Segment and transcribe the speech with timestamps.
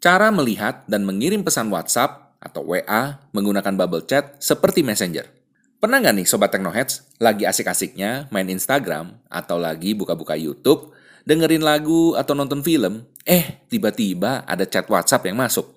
[0.00, 5.28] Cara melihat dan mengirim pesan WhatsApp atau WA menggunakan bubble chat seperti Messenger.
[5.76, 10.96] Pernah nggak nih Sobat Technoheads lagi asik-asiknya main Instagram atau lagi buka-buka YouTube,
[11.28, 15.68] dengerin lagu atau nonton film, eh tiba-tiba ada chat WhatsApp yang masuk.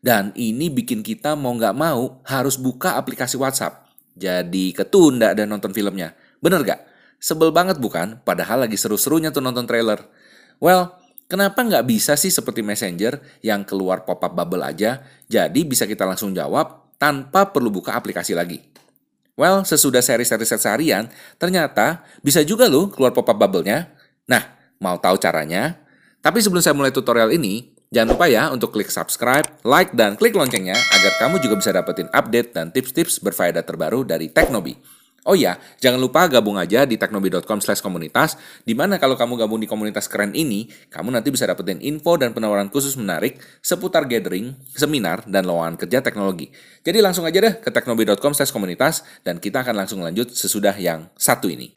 [0.00, 3.92] Dan ini bikin kita mau nggak mau harus buka aplikasi WhatsApp.
[4.16, 6.16] Jadi ketunda dan nonton filmnya.
[6.40, 6.80] Bener gak?
[7.20, 8.24] Sebel banget bukan?
[8.24, 10.00] Padahal lagi seru-serunya tuh nonton trailer.
[10.56, 10.96] Well,
[11.26, 16.30] Kenapa nggak bisa sih seperti Messenger yang keluar pop-up bubble aja, jadi bisa kita langsung
[16.30, 18.62] jawab tanpa perlu buka aplikasi lagi?
[19.34, 23.90] Well, sesudah seri-seri set seharian, ternyata bisa juga loh keluar pop-up bubble-nya.
[24.30, 24.42] Nah,
[24.78, 25.76] mau tahu caranya?
[26.22, 30.32] Tapi sebelum saya mulai tutorial ini, jangan lupa ya untuk klik subscribe, like, dan klik
[30.32, 34.78] loncengnya agar kamu juga bisa dapetin update dan tips-tips berfaedah terbaru dari Teknobi.
[35.26, 39.58] Oh iya, jangan lupa gabung aja di teknobi.com slash komunitas, di mana kalau kamu gabung
[39.58, 44.54] di komunitas keren ini, kamu nanti bisa dapetin info dan penawaran khusus menarik seputar gathering,
[44.70, 46.54] seminar, dan lowongan kerja teknologi.
[46.86, 51.10] Jadi langsung aja deh ke teknobi.com slash komunitas, dan kita akan langsung lanjut sesudah yang
[51.18, 51.74] satu ini.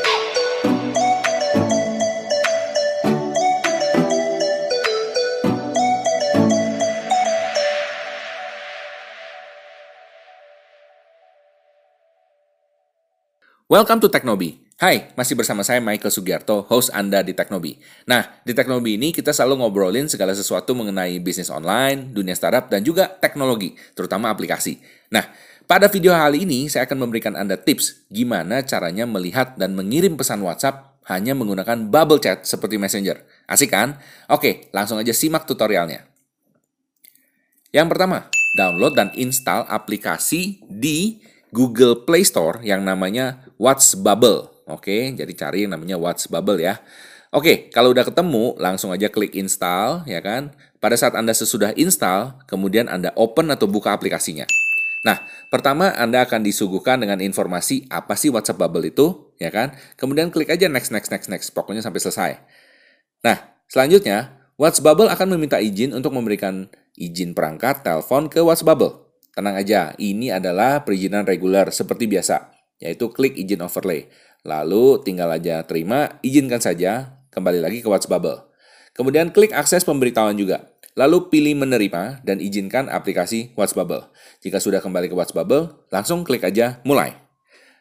[13.70, 14.66] Welcome to Teknobi.
[14.82, 17.78] Hai, masih bersama saya Michael Sugiarto, host Anda di Teknobi.
[18.10, 22.82] Nah, di Teknobi ini kita selalu ngobrolin segala sesuatu mengenai bisnis online, dunia startup, dan
[22.82, 24.82] juga teknologi, terutama aplikasi.
[25.14, 25.22] Nah,
[25.70, 30.42] pada video kali ini saya akan memberikan Anda tips gimana caranya melihat dan mengirim pesan
[30.42, 33.22] WhatsApp hanya menggunakan bubble chat seperti Messenger.
[33.46, 34.02] Asik kan?
[34.34, 36.10] Oke, langsung aja simak tutorialnya.
[37.70, 44.50] Yang pertama, download dan install aplikasi di Google Play Store yang namanya What's Bubble.
[44.70, 46.78] Oke, jadi cari yang namanya What's Bubble ya.
[47.30, 50.50] Oke, kalau udah ketemu, langsung aja klik install, ya kan?
[50.82, 54.50] Pada saat Anda sesudah install, kemudian Anda open atau buka aplikasinya.
[55.06, 55.22] Nah,
[55.54, 59.78] pertama Anda akan disuguhkan dengan informasi apa sih WhatsApp Bubble itu, ya kan?
[59.94, 62.32] Kemudian klik aja next, next, next, next, pokoknya sampai selesai.
[63.22, 63.38] Nah,
[63.70, 66.66] selanjutnya, WhatsApp Bubble akan meminta izin untuk memberikan
[66.98, 69.09] izin perangkat telepon ke WhatsApp Bubble.
[69.34, 72.50] Tenang aja, ini adalah perizinan reguler seperti biasa,
[72.82, 74.10] yaitu klik izin overlay.
[74.44, 78.40] Lalu tinggal aja terima, izinkan saja, kembali lagi ke WhatsApp Bubble.
[78.96, 80.76] Kemudian klik akses pemberitahuan juga.
[81.00, 84.04] Lalu pilih menerima dan izinkan aplikasi WhatsApp Bubble.
[84.44, 87.16] Jika sudah kembali ke WhatsApp Bubble, langsung klik aja mulai.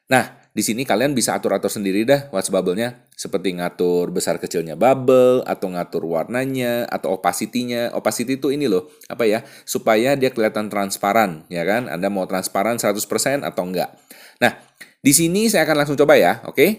[0.06, 3.04] Nah, di sini kalian bisa atur-atur sendiri dah WhatsApp bubble-nya.
[3.18, 7.94] Seperti ngatur besar kecilnya bubble, atau ngatur warnanya, atau opacity-nya.
[7.94, 11.86] Opacity itu ini loh, apa ya, supaya dia kelihatan transparan, ya kan?
[11.90, 13.90] Anda mau transparan 100% atau enggak.
[14.38, 14.54] Nah,
[14.98, 16.56] di sini saya akan langsung coba ya, oke?
[16.56, 16.70] Okay?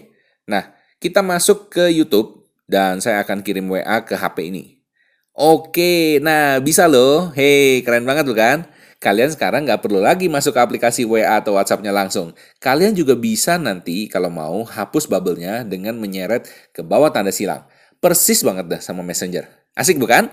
[0.48, 4.78] Nah, kita masuk ke YouTube, dan saya akan kirim WA ke HP ini.
[5.34, 7.34] Oke, nah bisa loh.
[7.34, 8.62] Hei, keren banget loh kan?
[9.00, 12.36] Kalian sekarang nggak perlu lagi masuk ke aplikasi WA atau WhatsApp-nya langsung.
[12.60, 16.46] Kalian juga bisa nanti kalau mau hapus bubble-nya dengan menyeret
[16.76, 17.64] ke bawah tanda silang.
[17.98, 19.48] Persis banget dah sama Messenger.
[19.72, 20.28] Asik bukan?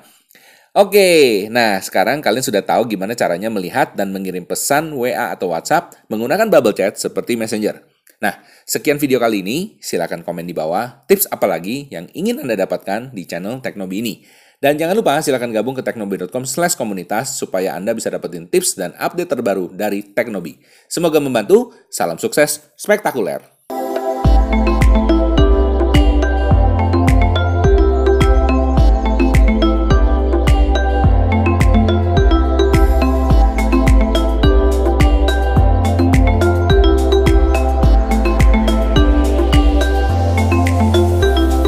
[0.77, 5.97] Oke, nah sekarang kalian sudah tahu gimana caranya melihat dan mengirim pesan WA atau WhatsApp
[6.11, 7.96] menggunakan bubble chat seperti Messenger.
[8.17, 9.77] Nah, sekian video kali ini.
[9.77, 14.15] Silahkan komen di bawah tips apa lagi yang ingin Anda dapatkan di channel Teknobi ini.
[14.57, 18.97] Dan jangan lupa silahkan gabung ke teknobi.com slash komunitas supaya Anda bisa dapetin tips dan
[18.97, 20.57] update terbaru dari Teknobi.
[20.89, 23.56] Semoga membantu, salam sukses spektakuler.